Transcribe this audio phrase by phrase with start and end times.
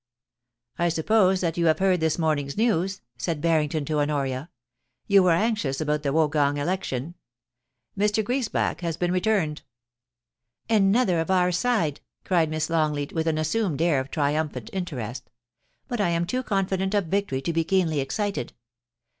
[0.43, 0.45] *
[0.79, 4.49] I suppose that you have heard this morning's news,' said Barrington to Honoria.
[5.05, 7.13] *You were anxious about the Wogong election.
[7.95, 8.23] Mr.
[8.23, 9.61] Griesbach has been returned.''
[10.81, 15.87] Another of our side!' cried Miss Longleat, with an assumed air of triumphant interest *
[15.87, 18.53] But I am too con fident of victory to be keenly excited.